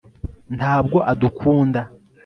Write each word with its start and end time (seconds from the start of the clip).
ntabwo 0.57 0.97
adukunda 1.11 1.81